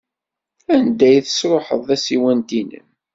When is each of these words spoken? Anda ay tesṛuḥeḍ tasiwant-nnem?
Anda 0.75 1.05
ay 1.09 1.19
tesṛuḥeḍ 1.25 1.81
tasiwant-nnem? 1.87 2.87